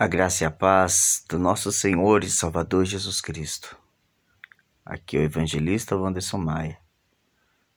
[0.00, 3.76] A graça e a paz do nosso Senhor e Salvador Jesus Cristo.
[4.86, 6.80] Aqui é o evangelista Wanderson Maia.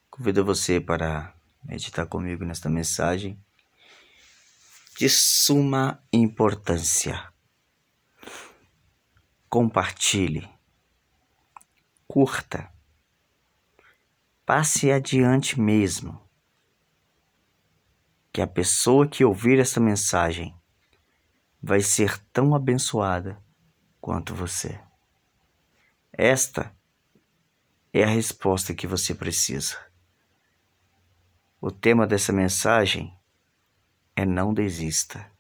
[0.07, 3.43] Convido você para meditar comigo nesta mensagem
[4.99, 7.27] de suma importância.
[9.49, 10.47] Compartilhe,
[12.07, 12.71] curta,
[14.45, 16.21] passe adiante mesmo.
[18.31, 20.60] Que a pessoa que ouvir essa mensagem
[21.61, 23.41] vai ser tão abençoada
[23.99, 24.79] quanto você.
[26.11, 26.75] Esta
[27.93, 29.77] é a resposta que você precisa.
[31.59, 33.15] O tema dessa mensagem
[34.15, 35.31] é não desista.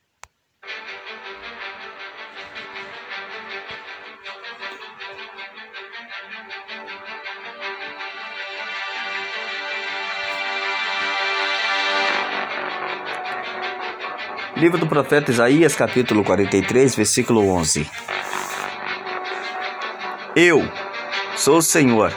[14.61, 17.89] Livro do profeta Isaías, capítulo 43, versículo 11.
[20.35, 20.71] Eu
[21.35, 22.13] sou o Senhor,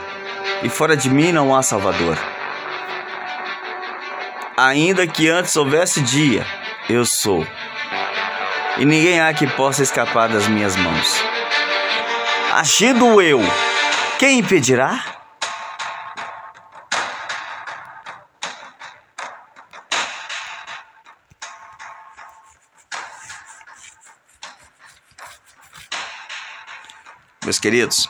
[0.63, 2.19] e fora de mim não há Salvador.
[4.59, 6.47] Ainda que antes houvesse dia,
[6.87, 7.47] eu sou,
[8.77, 11.25] e ninguém há que possa escapar das minhas mãos.
[12.53, 13.41] Agindo eu,
[14.19, 15.14] quem impedirá?
[27.45, 28.09] Meus queridos,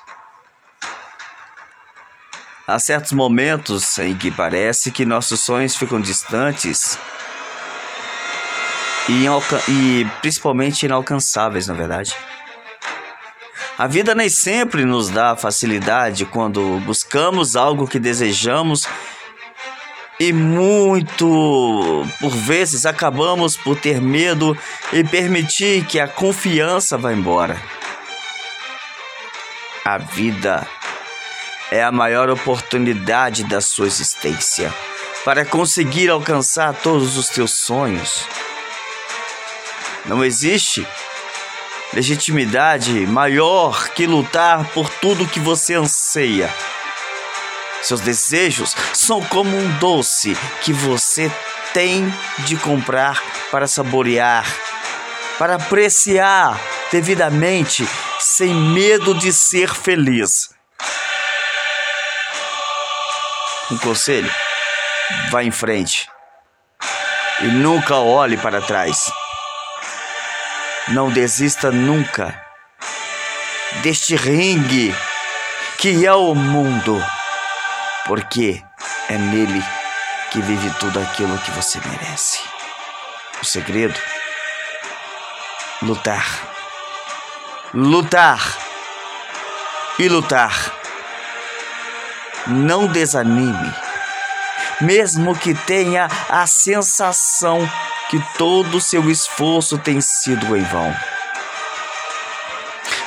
[2.68, 6.96] há certos momentos em que parece que nossos sonhos ficam distantes
[9.08, 9.26] e,
[9.68, 12.14] e principalmente inalcançáveis, na verdade.
[13.76, 18.86] A vida nem sempre nos dá facilidade quando buscamos algo que desejamos
[20.20, 24.56] e muito por vezes acabamos por ter medo
[24.92, 27.73] e permitir que a confiança vá embora.
[29.84, 30.66] A vida
[31.70, 34.72] é a maior oportunidade da sua existência
[35.26, 38.26] para conseguir alcançar todos os teus sonhos.
[40.06, 40.88] Não existe
[41.92, 46.48] legitimidade maior que lutar por tudo que você anseia.
[47.82, 51.30] Seus desejos são como um doce que você
[51.74, 52.10] tem
[52.46, 54.46] de comprar para saborear,
[55.38, 57.88] para apreciar devidamente
[58.20, 60.50] sem medo de ser feliz.
[63.70, 64.30] Um conselho:
[65.30, 66.08] vá em frente
[67.40, 69.10] e nunca olhe para trás.
[70.88, 72.40] Não desista nunca
[73.82, 74.94] deste ringue
[75.78, 77.02] que é o mundo,
[78.06, 78.62] porque
[79.08, 79.62] é nele
[80.30, 82.40] que vive tudo aquilo que você merece.
[83.40, 83.98] O segredo:
[85.84, 86.54] lutar
[87.74, 88.56] lutar
[89.98, 90.72] e lutar.
[92.46, 93.74] Não desanime,
[94.80, 97.68] mesmo que tenha a sensação
[98.08, 100.94] que todo o seu esforço tem sido em vão.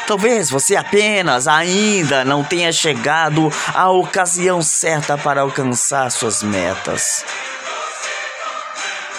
[0.06, 7.24] Talvez você apenas ainda não tenha chegado à ocasião certa para alcançar suas metas.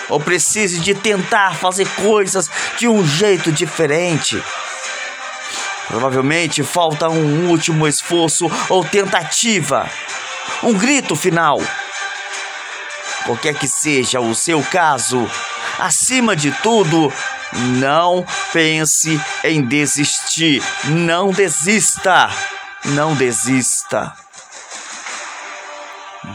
[0.09, 4.43] Ou precise de tentar fazer coisas de um jeito diferente
[5.89, 9.89] Provavelmente falta um último esforço ou tentativa,
[10.63, 11.59] um grito final.
[13.25, 15.27] Qualquer que seja o seu caso,
[15.79, 17.11] acima de tudo,
[17.81, 20.63] não pense em desistir.
[20.85, 22.29] Não desista.
[22.85, 24.13] Não desista.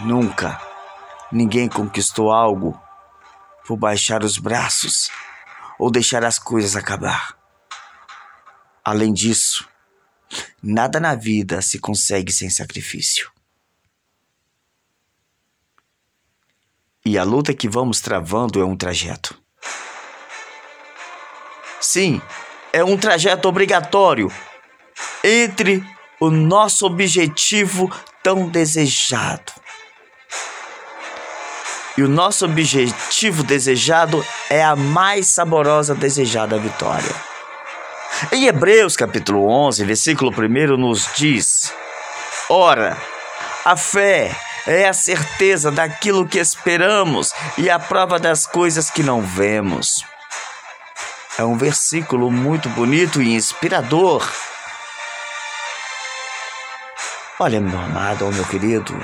[0.04, 0.60] Nunca
[1.32, 2.80] ninguém conquistou algo
[3.66, 5.10] por baixar os braços
[5.80, 7.38] ou deixar as coisas acabar.
[8.84, 9.68] Além disso,
[10.62, 13.32] nada na vida se consegue sem sacrifício.
[17.06, 19.38] E a luta que vamos travando é um trajeto.
[21.82, 22.22] Sim,
[22.72, 24.32] é um trajeto obrigatório
[25.24, 25.84] entre
[26.20, 27.92] o nosso objetivo
[28.24, 29.52] tão desejado.
[31.96, 37.14] E o nosso objetivo desejado é a mais saborosa desejada vitória.
[38.32, 41.72] Em Hebreus capítulo 11, versículo 1 nos diz:
[42.50, 42.98] Ora,
[43.64, 44.36] a fé
[44.66, 50.04] é a certeza daquilo que esperamos e a prova das coisas que não vemos.
[51.38, 54.28] É um versículo muito bonito e inspirador.
[57.40, 58.96] Olha, meu amado, meu querido,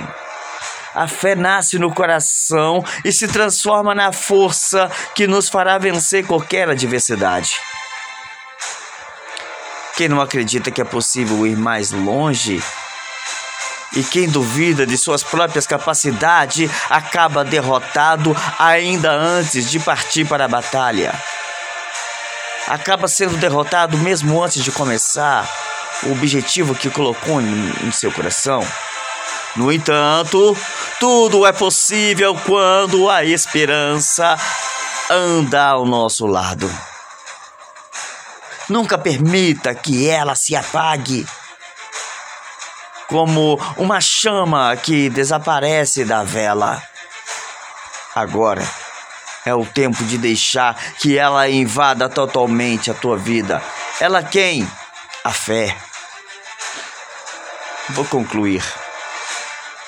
[1.00, 6.69] a fé nasce no coração e se transforma na força que nos fará vencer qualquer
[6.69, 7.56] adversidade.
[9.96, 12.62] Quem não acredita que é possível ir mais longe
[13.96, 20.50] e quem duvida de suas próprias capacidades acaba derrotado ainda antes de partir para a
[20.50, 21.13] batalha.
[22.68, 25.50] Acaba sendo derrotado mesmo antes de começar
[26.04, 28.68] o objetivo que colocou em, em seu coração.
[29.56, 30.56] No entanto,
[31.00, 34.38] tudo é possível quando a esperança
[35.10, 36.69] anda ao nosso lado.
[38.68, 41.25] Nunca permita que ela se apague
[43.07, 46.84] como uma chama que desaparece da vela.
[48.13, 48.62] Agora
[49.45, 53.63] é o tempo de deixar que ela invada totalmente a tua vida.
[54.02, 54.69] Ela quem?
[55.24, 55.75] A fé.
[57.90, 58.63] Vou concluir.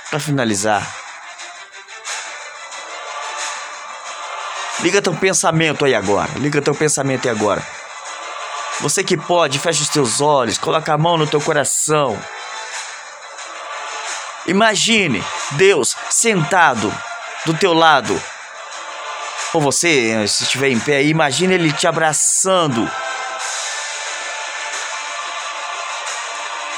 [0.09, 1.00] Para finalizar,
[4.83, 6.29] liga teu pensamento aí agora.
[6.37, 7.65] Liga teu pensamento aí agora.
[8.81, 12.19] Você que pode, fecha os teus olhos, coloca a mão no teu coração.
[14.47, 16.91] Imagine Deus sentado
[17.45, 18.21] do teu lado.
[19.53, 22.89] Ou você, se estiver em pé, imagine Ele te abraçando.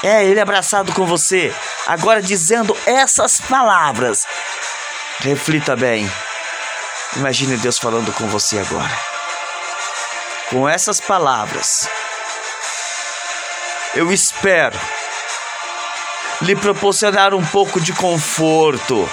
[0.02, 1.54] É, Ele abraçado com você.
[1.86, 4.26] Agora dizendo essas palavras.
[5.20, 6.10] Reflita bem.
[7.16, 8.98] Imagine Deus falando com você agora.
[10.50, 11.88] Com essas palavras.
[13.94, 14.78] Eu espero
[16.42, 19.08] lhe proporcionar um pouco de conforto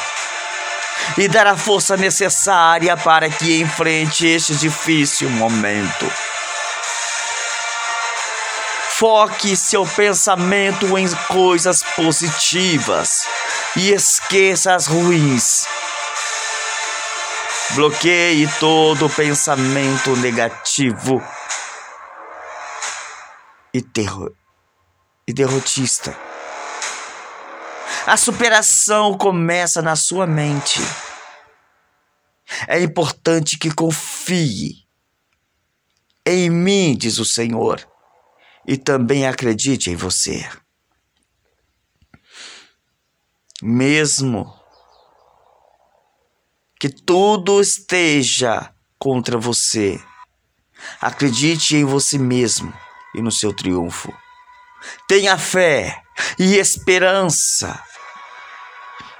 [1.18, 6.12] e dar a força necessária para que enfrente este difícil momento.
[8.98, 13.28] Foque seu pensamento em coisas positivas
[13.76, 15.66] e esqueça as ruins.
[17.76, 21.24] Bloqueie todo pensamento negativo
[23.74, 24.34] e, terror,
[25.26, 26.18] e derrotista.
[28.06, 30.82] A superação começa na sua mente.
[32.68, 34.86] É importante que confie
[36.26, 37.88] em mim, diz o Senhor,
[38.68, 40.48] e também acredite em você.
[43.62, 44.61] Mesmo
[46.82, 50.02] que tudo esteja contra você,
[51.00, 52.74] acredite em você mesmo
[53.14, 54.12] e no seu triunfo.
[55.08, 56.02] Tenha fé
[56.40, 57.80] e esperança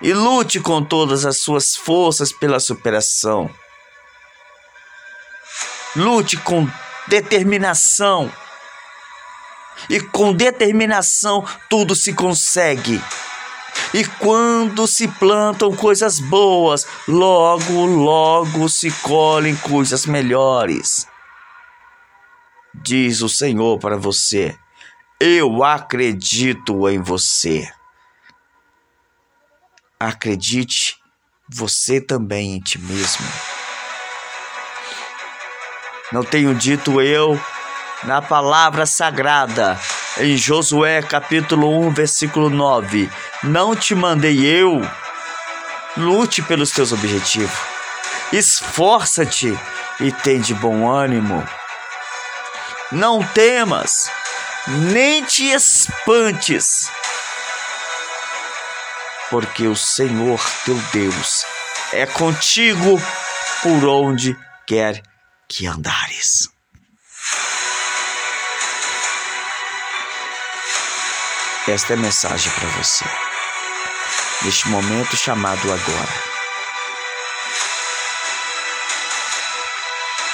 [0.02, 3.48] e lute com todas as suas forças pela superação.
[5.96, 6.68] Lute com
[7.08, 8.34] determinação.
[9.88, 13.00] E com determinação tudo se consegue.
[13.94, 21.08] E quando se plantam coisas boas, logo, logo se colhem coisas melhores.
[22.74, 24.58] Diz o Senhor para você:
[25.20, 27.70] Eu acredito em você.
[30.00, 30.98] Acredite
[31.50, 33.26] você também em ti mesmo.
[36.12, 37.40] Não tenho dito eu
[38.04, 39.80] na palavra sagrada,
[40.18, 43.10] em Josué capítulo 1, versículo 9:
[43.44, 44.82] Não te mandei eu,
[45.98, 47.58] lute pelos teus objetivos,
[48.32, 49.58] esforça-te
[50.00, 51.48] e tem de bom ânimo.
[52.92, 54.12] Não temas,
[54.68, 56.90] nem te espantes
[59.32, 61.46] porque o Senhor teu Deus
[61.94, 63.02] é contigo
[63.64, 65.02] por onde quer
[65.48, 66.51] que andares.
[71.72, 73.06] Esta é a mensagem para você,
[74.42, 76.14] neste momento chamado agora.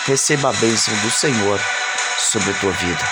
[0.07, 1.61] Receba a bênção do Senhor
[2.17, 3.03] sobre a tua vida.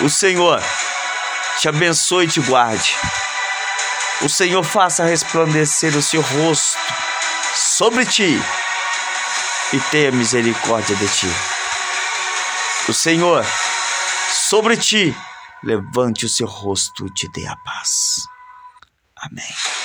[0.00, 0.62] O Senhor
[1.58, 2.96] te abençoe e te guarde.
[4.22, 6.78] O Senhor faça resplandecer o seu rosto
[7.54, 8.42] sobre ti
[9.74, 11.28] e tenha misericórdia de ti.
[12.88, 13.44] O Senhor
[14.30, 15.14] sobre ti
[15.62, 18.26] levante o seu rosto e te dê a paz.
[19.16, 19.81] Amém.